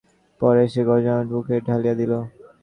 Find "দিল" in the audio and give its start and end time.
1.99-2.13